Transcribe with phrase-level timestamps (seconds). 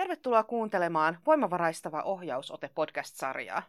[0.00, 3.62] Tervetuloa kuuntelemaan Voimavaraistava ohjausote podcast-sarjaa.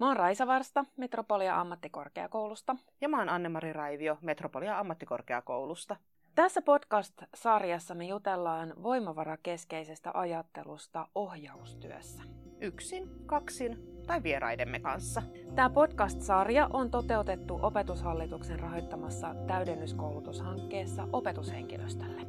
[0.00, 2.76] Mä oon Raisa Varsta Metropolia ammattikorkeakoulusta.
[3.00, 5.96] Ja mä oon Anne-Mari Raivio Metropolia ammattikorkeakoulusta.
[6.34, 12.22] Tässä podcast-sarjassa me jutellaan voimavarakeskeisestä ajattelusta ohjaustyössä.
[12.60, 15.22] Yksin, kaksin tai vieraidemme kanssa.
[15.54, 22.20] Tämä podcast-sarja on toteutettu opetushallituksen rahoittamassa täydennyskoulutushankkeessa opetushenkilöstölle.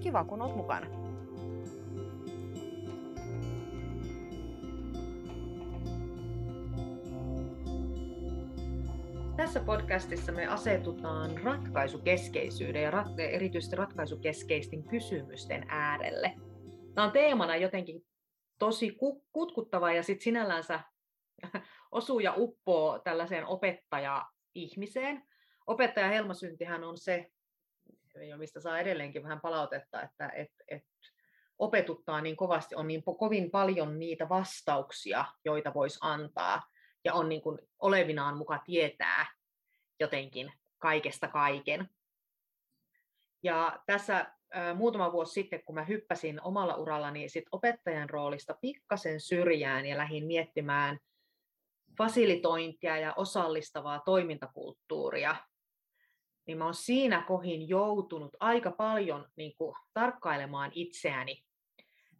[0.00, 1.09] Kiva, kun oot mukana.
[9.40, 16.34] Tässä podcastissa me asetutaan ratkaisukeskeisyyden ja erityisesti ratkaisukeskeisten kysymysten äärelle.
[16.94, 18.06] Tämä on teemana jotenkin
[18.58, 18.96] tosi
[19.32, 20.80] kutkuttava ja sitten sinällänsä
[21.92, 25.22] osuu ja uppoo tällaiseen opettaja-ihmiseen.
[25.66, 27.30] Opettaja helmasyntihän on se,
[28.36, 30.84] mistä saa edelleenkin vähän palautetta, että et, et
[31.58, 36.62] opetuttaa niin kovasti, on niin kovin paljon niitä vastauksia, joita voisi antaa,
[37.04, 39.26] ja on niin kuin olevinaan muka tietää
[40.00, 41.88] jotenkin kaikesta kaiken.
[43.42, 44.34] Ja tässä
[44.74, 50.26] muutama vuosi sitten, kun mä hyppäsin omalla urallani sit opettajan roolista pikkasen syrjään ja lähdin
[50.26, 50.98] miettimään
[51.98, 55.36] fasilitointia ja osallistavaa toimintakulttuuria,
[56.46, 61.44] niin mä oon siinä kohin joutunut aika paljon niin kuin, tarkkailemaan itseäni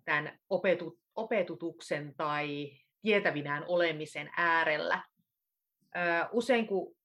[0.05, 2.71] tämän opetu, opetutuksen tai
[3.03, 5.03] tietävinään olemisen äärellä.
[6.33, 6.97] Usein kun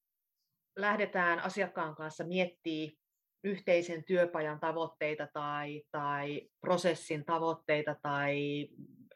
[0.76, 2.98] lähdetään asiakkaan kanssa miettimään
[3.44, 8.68] yhteisen työpajan tavoitteita tai, tai prosessin tavoitteita tai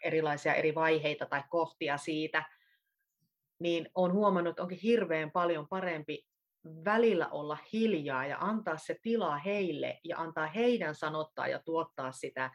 [0.03, 2.43] erilaisia eri vaiheita tai kohtia siitä,
[3.59, 6.27] niin on huomannut, että onkin hirveän paljon parempi
[6.85, 12.51] välillä olla hiljaa ja antaa se tila heille ja antaa heidän sanottaa ja tuottaa sitä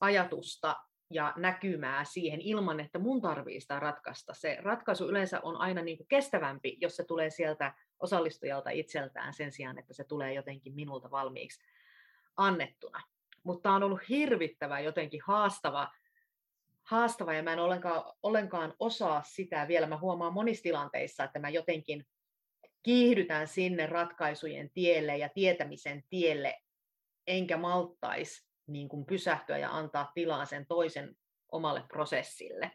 [0.00, 0.76] ajatusta
[1.10, 4.34] ja näkymää siihen ilman, että mun tarvii sitä ratkaista.
[4.34, 9.52] Se ratkaisu yleensä on aina niin kuin kestävämpi, jos se tulee sieltä osallistujalta itseltään sen
[9.52, 11.64] sijaan, että se tulee jotenkin minulta valmiiksi
[12.36, 13.02] annettuna.
[13.42, 15.92] Mutta on ollut hirvittävä jotenkin haastava,
[16.82, 19.86] haastava ja mä en ollenkaan, ollenkaan osaa sitä vielä.
[19.86, 22.06] Mä huomaan monissa tilanteissa, että mä jotenkin
[22.82, 26.62] kiihdytän sinne ratkaisujen tielle ja tietämisen tielle,
[27.26, 31.16] enkä malttaisi niin kuin pysähtyä ja antaa tilaa sen toisen
[31.52, 32.70] omalle prosessille.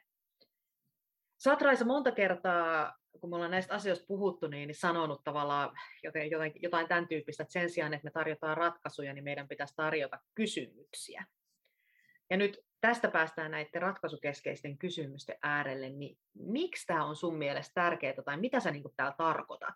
[1.37, 5.71] Sä oot Raisa monta kertaa, kun me ollaan näistä asioista puhuttu, niin, sanonut tavallaan
[6.03, 10.19] jotain, jotain tämän tyyppistä, että sen sijaan, että me tarjotaan ratkaisuja, niin meidän pitäisi tarjota
[10.35, 11.25] kysymyksiä.
[12.29, 18.23] Ja nyt tästä päästään näiden ratkaisukeskeisten kysymysten äärelle, niin miksi tämä on sun mielestä tärkeää
[18.25, 19.75] tai mitä sä niin täällä tarkoitat?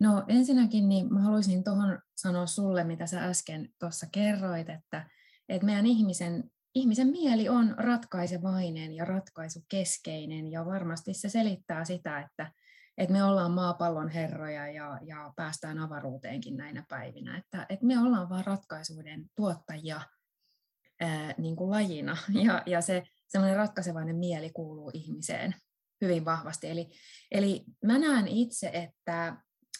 [0.00, 5.10] No ensinnäkin niin mä haluaisin tuohon sanoa sulle, mitä sä äsken tuossa kerroit, että,
[5.48, 12.52] että meidän ihmisen ihmisen mieli on ratkaisevainen ja ratkaisukeskeinen ja varmasti se selittää sitä, että,
[12.98, 17.38] että me ollaan maapallon herroja ja, ja päästään avaruuteenkin näinä päivinä.
[17.38, 20.00] Että, että me ollaan vain ratkaisuiden tuottajia
[21.00, 25.54] ää, niin kuin lajina ja, ja se semmoinen ratkaisevainen mieli kuuluu ihmiseen
[26.00, 26.68] hyvin vahvasti.
[26.68, 26.90] Eli,
[27.32, 29.36] eli mä näen itse, että,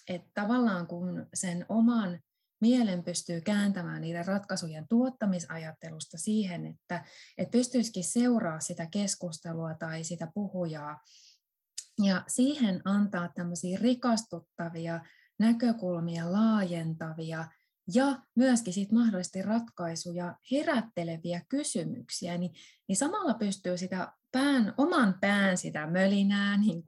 [0.08, 2.20] että tavallaan kun sen oman
[2.64, 7.04] mielen pystyy kääntämään niiden ratkaisujen tuottamisajattelusta siihen, että,
[7.38, 11.00] että pystyisikin seuraa sitä keskustelua tai sitä puhujaa
[12.02, 15.00] ja siihen antaa tämmöisiä rikastuttavia
[15.38, 17.44] näkökulmia, laajentavia
[17.94, 22.54] ja myöskin sit mahdollisesti ratkaisuja herätteleviä kysymyksiä, niin,
[22.88, 26.82] niin samalla pystyy sitä pään, oman pään sitä mölinää niin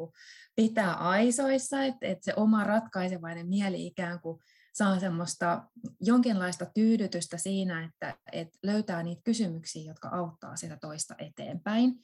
[0.57, 4.41] pitää aisoissa, että, että se oma ratkaisevainen mieli ikään kuin
[4.77, 5.65] saa semmoista
[6.01, 11.95] jonkinlaista tyydytystä siinä, että, että löytää niitä kysymyksiä, jotka auttaa sitä toista eteenpäin.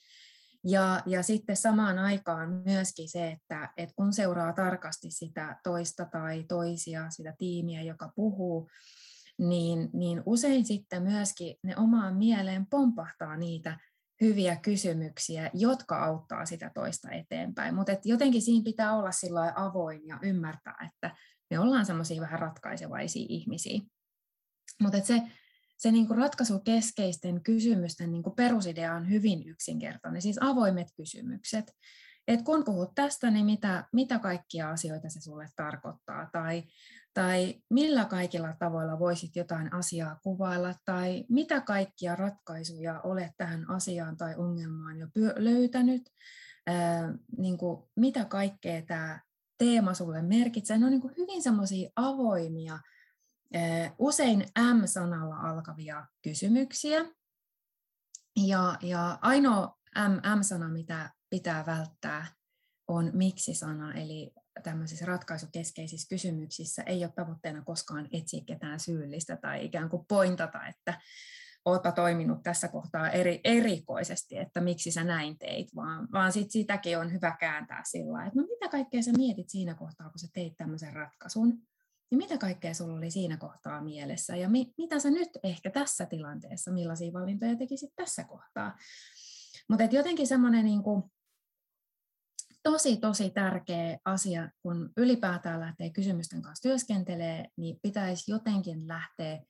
[0.64, 6.44] Ja, ja sitten samaan aikaan myöskin se, että, että kun seuraa tarkasti sitä toista tai
[6.48, 8.70] toisia, sitä tiimiä, joka puhuu,
[9.38, 13.78] niin, niin usein sitten myöskin ne omaan mieleen pompahtaa niitä
[14.20, 17.74] hyviä kysymyksiä, jotka auttaa sitä toista eteenpäin.
[17.74, 19.10] Mutta jotenkin siinä pitää olla
[19.54, 21.16] avoin ja ymmärtää, että
[21.52, 23.80] me ollaan semmoisia vähän ratkaisevaisia ihmisiä.
[24.82, 25.22] Mutta se,
[25.78, 31.72] se niinku ratkaisukeskeisten kysymysten niinku perusidea on hyvin yksinkertainen, siis avoimet kysymykset.
[32.28, 36.62] Et kun puhut tästä, niin mitä, mitä kaikkia asioita se sulle tarkoittaa, tai,
[37.14, 44.16] tai millä kaikilla tavoilla voisit jotain asiaa kuvailla, tai mitä kaikkia ratkaisuja olet tähän asiaan
[44.16, 45.06] tai ongelmaan jo
[45.36, 46.02] löytänyt,
[46.66, 49.20] ää, niin kuin, mitä kaikkea tämä
[49.64, 50.78] teema sulle merkitsee.
[50.78, 52.78] Ne on niin hyvin semmoisia avoimia,
[53.98, 57.04] usein M-sanalla alkavia kysymyksiä.
[58.36, 59.78] Ja, ja ainoa
[60.38, 62.26] M-sana, mitä pitää välttää,
[62.88, 64.32] on miksi-sana, eli
[64.62, 71.00] tämmöisissä ratkaisukeskeisissä kysymyksissä ei ole tavoitteena koskaan etsiä ketään syyllistä tai ikään kuin pointata, että
[71.64, 76.98] ootpa toiminut tässä kohtaa eri, erikoisesti, että miksi sä näin teit, vaan, vaan sit sitäkin
[76.98, 80.56] on hyvä kääntää sillä että no mitä kaikkea sä mietit siinä kohtaa, kun sä teit
[80.56, 81.48] tämmöisen ratkaisun,
[82.10, 86.06] niin mitä kaikkea sulla oli siinä kohtaa mielessä, ja mi, mitä sä nyt ehkä tässä
[86.06, 88.76] tilanteessa, millaisia valintoja tekisit tässä kohtaa.
[89.68, 90.82] Mutta jotenkin semmoinen niin
[92.62, 99.40] tosi, tosi tärkeä asia, kun ylipäätään lähtee kysymysten kanssa työskentelee, niin pitäisi jotenkin lähteä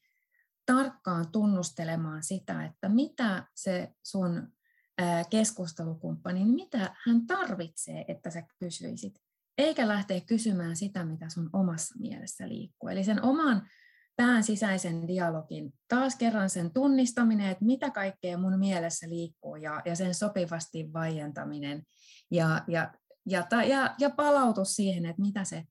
[0.67, 4.53] tarkkaan tunnustelemaan sitä, että mitä se sun
[5.31, 9.15] keskustelukumppani, niin mitä hän tarvitsee, että sä kysyisit.
[9.59, 12.89] Eikä lähteä kysymään sitä, mitä sun omassa mielessä liikkuu.
[12.89, 13.69] Eli sen oman
[14.17, 19.97] pään sisäisen dialogin, taas kerran sen tunnistaminen, että mitä kaikkea mun mielessä liikkuu ja, ja
[19.97, 21.83] sen sopivasti vaientaminen
[22.31, 22.93] ja, ja,
[23.27, 25.65] ja, ja, ja palautus siihen, että mitä se,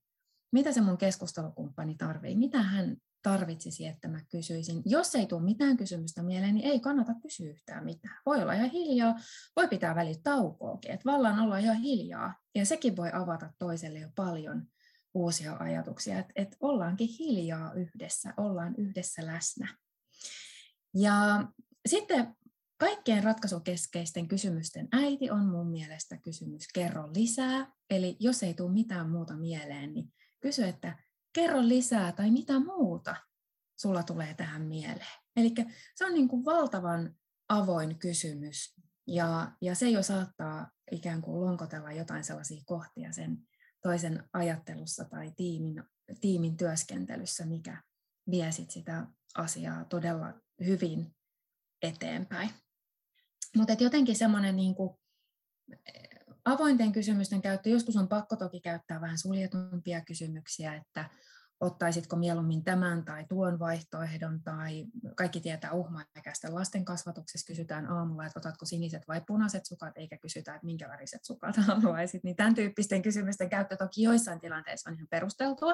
[0.52, 4.82] mitä se mun keskustelukumppani tarvitsee, mitä hän tarvitsisi, että mä kysyisin.
[4.86, 8.16] Jos ei tule mitään kysymystä mieleen, niin ei kannata kysyä yhtään mitään.
[8.26, 9.16] Voi olla ihan hiljaa,
[9.56, 12.36] voi pitää välit taukoakin, että vallan olla ihan hiljaa.
[12.56, 14.68] Ja sekin voi avata toiselle jo paljon
[15.14, 19.78] uusia ajatuksia, että, että ollaankin hiljaa yhdessä, ollaan yhdessä läsnä.
[20.96, 21.48] Ja
[21.86, 22.36] sitten
[22.78, 27.72] kaikkien ratkaisukeskeisten kysymysten äiti on mun mielestä kysymys kerro lisää.
[27.90, 30.98] Eli jos ei tule mitään muuta mieleen, niin kysy, että
[31.34, 33.16] kerro lisää tai mitä muuta
[33.78, 35.22] sulla tulee tähän mieleen.
[35.36, 35.54] Eli
[35.96, 37.16] se on niin kuin valtavan
[37.50, 38.76] avoin kysymys
[39.08, 43.38] ja, ja se jo saattaa ikään kuin lonkotella jotain sellaisia kohtia sen
[43.82, 45.84] toisen ajattelussa tai tiimin,
[46.22, 47.84] tiimin työskentelyssä, mikä
[48.32, 50.34] vie sit sitä asiaa todella
[50.66, 51.16] hyvin
[51.82, 52.50] eteenpäin.
[53.56, 54.76] Mutta jotenkin semmoinen niin
[56.46, 61.10] avointen kysymysten käyttö, joskus on pakko toki käyttää vähän suljetumpia kysymyksiä, että
[61.62, 64.86] ottaisitko mieluummin tämän tai tuon vaihtoehdon, tai
[65.16, 70.56] kaikki tietää uhmaikäisten lasten kasvatuksessa kysytään aamulla, että otatko siniset vai punaiset sukat, eikä kysytä,
[70.56, 75.08] että minkä väriset sukat haluaisit, niin tämän tyyppisten kysymysten käyttö toki joissain tilanteissa on ihan
[75.10, 75.74] perusteltua,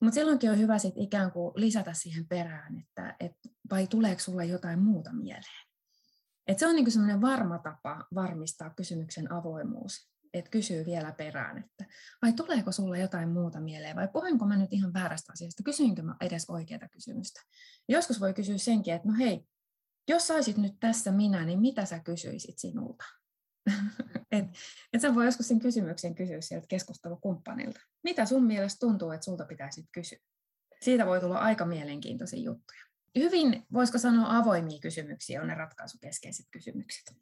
[0.00, 3.32] mutta silloinkin on hyvä sit ikään kuin lisätä siihen perään, että et,
[3.70, 5.73] vai tuleeko sulle jotain muuta mieleen.
[6.46, 11.84] Et se on niinku sellainen varma tapa varmistaa kysymyksen avoimuus, että kysyy vielä perään, että
[12.22, 16.16] vai tuleeko sulle jotain muuta mieleen, vai puhuinko mä nyt ihan väärästä asiasta, kysyinkö mä
[16.20, 17.40] edes oikeaa kysymystä.
[17.88, 19.46] Joskus voi kysyä senkin, että no hei,
[20.08, 23.04] jos saisit nyt tässä minä, niin mitä sä kysyisit sinulta?
[24.32, 24.44] et,
[24.92, 27.80] et sä voi joskus sen kysymyksen kysyä sieltä keskustelukumppanilta.
[28.02, 30.18] Mitä sun mielestä tuntuu, että sulta pitäisi kysyä?
[30.82, 37.16] Siitä voi tulla aika mielenkiintoisia juttuja hyvin, voisiko sanoa, avoimia kysymyksiä on ne ratkaisukeskeiset kysymykset.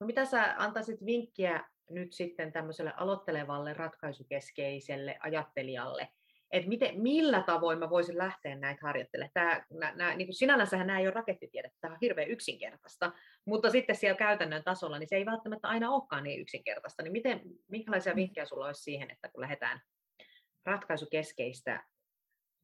[0.00, 6.08] No mitä sä antaisit vinkkiä nyt sitten tämmöiselle aloittelevalle ratkaisukeskeiselle ajattelijalle,
[6.50, 9.32] että miten, millä tavoin mä voisin lähteä näitä harjoittelemaan.
[9.34, 13.12] Tämä, nää, niin sinällänsä nämä ei ole rakettitiedettä, tämä on hirveän yksinkertaista,
[13.44, 17.02] mutta sitten siellä käytännön tasolla niin se ei välttämättä aina olekaan niin yksinkertaista.
[17.02, 18.16] Niin miten, minkälaisia mm.
[18.16, 19.80] vinkkejä sulla olisi siihen, että kun lähdetään
[20.64, 21.84] ratkaisukeskeistä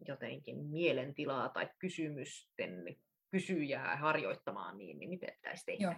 [0.08, 2.96] jotenkin mielentilaa tai kysymysten
[3.30, 5.82] kysyjää harjoittamaan, niin, niin miten pitäisi tehdä?
[5.82, 5.94] Joo.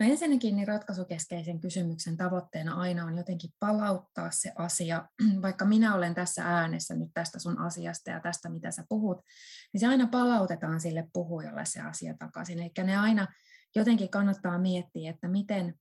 [0.00, 5.08] No ensinnäkin niin ratkaisukeskeisen kysymyksen tavoitteena aina on jotenkin palauttaa se asia,
[5.42, 9.20] vaikka minä olen tässä äänessä nyt tästä sun asiasta ja tästä, mitä sä puhut,
[9.72, 12.58] niin se aina palautetaan sille puhujalle se asia takaisin.
[12.58, 13.26] Eli ne aina
[13.76, 15.74] jotenkin kannattaa miettiä, että miten,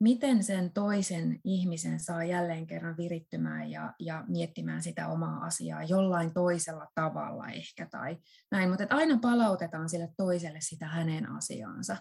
[0.00, 6.34] miten sen toisen ihmisen saa jälleen kerran virittymään ja, ja miettimään sitä omaa asiaa jollain
[6.34, 8.16] toisella tavalla ehkä tai
[8.50, 11.96] näin, mutta aina palautetaan sille toiselle sitä hänen asiaansa,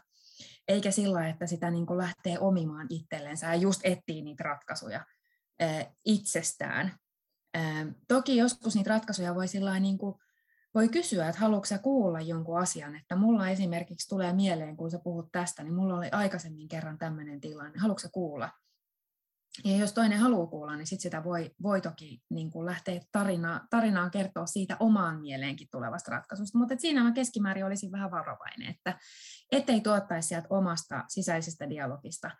[0.68, 5.06] eikä sillä, että sitä niin kuin lähtee omimaan itsellensä ja just etsii niitä ratkaisuja
[6.06, 6.96] itsestään.
[8.08, 10.16] Toki joskus niitä ratkaisuja voi sillä niin kuin
[10.76, 15.00] voi kysyä, että haluatko sä kuulla jonkun asian, että mulla esimerkiksi tulee mieleen, kun sä
[15.04, 18.50] puhut tästä, niin mulla oli aikaisemmin kerran tämmöinen tilanne, haluatko sä kuulla?
[19.64, 23.68] Ja jos toinen haluaa kuulla, niin sit sitä voi, voi toki niin kuin lähteä tarina,
[23.70, 29.00] tarinaan kertoa siitä omaan mieleenkin tulevasta ratkaisusta, mutta siinä mä keskimäärin olisin vähän varovainen, että
[29.52, 32.32] ettei tuottaisi sieltä omasta sisäisestä dialogista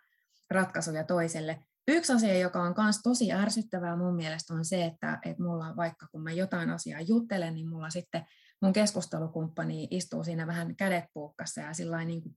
[0.50, 5.42] ratkaisuja toiselle, Yksi asia, joka on myös tosi ärsyttävää mun mielestä on se, että, että
[5.42, 8.26] mulla vaikka kun mä jotain asiaa juttelen, niin mulla sitten
[8.62, 12.36] mun keskustelukumppani istuu siinä vähän kädet puukkassa ja sillä niin kuin,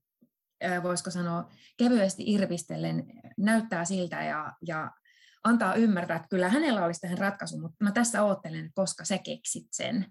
[0.82, 3.04] voisiko sanoa kevyesti irvistellen
[3.36, 4.90] näyttää siltä ja, ja
[5.44, 9.66] antaa ymmärtää, että kyllä hänellä olisi tähän ratkaisu, mutta mä tässä oottelen, koska sä keksit
[9.72, 10.06] sen.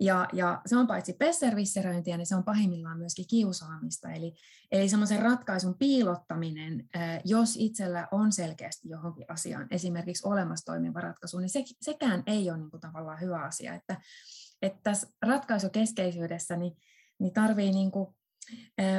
[0.00, 4.10] Ja, ja se on paitsi pesservisseröintiä, niin se on pahimmillaan myöskin kiusaamista.
[4.10, 4.34] Eli,
[4.72, 6.88] eli semmoisen ratkaisun piilottaminen,
[7.24, 12.58] jos itsellä on selkeästi johonkin asiaan esimerkiksi olemassa toimiva ratkaisu, niin se, sekään ei ole
[12.58, 13.74] niin kuin tavallaan hyvä asia.
[13.74, 14.00] Että,
[14.62, 16.72] että tässä ratkaisukeskeisyydessä niin,
[17.18, 18.16] niin tarvii niin kuin,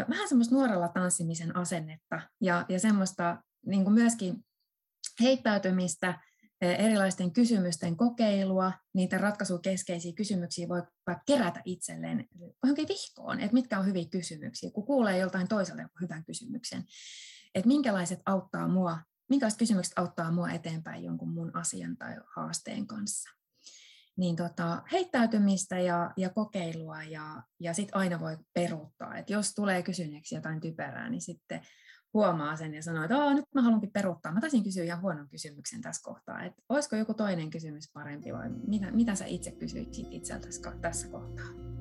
[0.10, 4.46] vähän semmoista nuorella tanssimisen asennetta ja, ja semmoista niin kuin myöskin
[5.22, 6.20] heittäytymistä,
[6.62, 10.84] erilaisten kysymysten kokeilua, niitä ratkaisukeskeisiä kysymyksiä voi
[11.26, 12.26] kerätä itselleen
[12.64, 16.84] johonkin vihkoon, että mitkä on hyviä kysymyksiä, kun kuulee joltain toiselta joku hyvän kysymyksen,
[17.56, 19.00] että minkälaiset auttaa mua,
[19.30, 23.30] minkälaiset kysymykset auttaa mua eteenpäin jonkun mun asian tai haasteen kanssa.
[24.18, 29.84] Niin tota, heittäytymistä ja, ja kokeilua ja, ja sitten aina voi peruuttaa, että jos tulee
[29.84, 31.62] kysyneeksi jotain typerää, niin sitten
[32.14, 34.32] huomaa sen ja sanoo, että nyt mä haluankin peruuttaa.
[34.32, 38.50] Mä taisin kysyä ihan huonon kysymyksen tässä kohtaa, että olisiko joku toinen kysymys parempi vai
[38.68, 41.77] mitä, mitä sä itse kysyisit itseltäsi tässä kohtaa?